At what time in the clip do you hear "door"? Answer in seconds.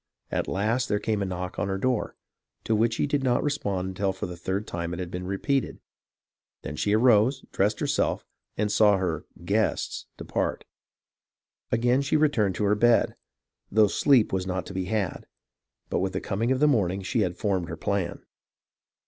1.77-2.15